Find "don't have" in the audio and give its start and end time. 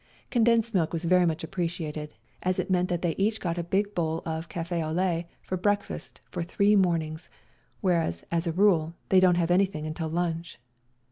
9.19-9.51